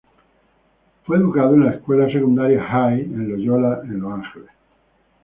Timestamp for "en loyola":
3.01-3.81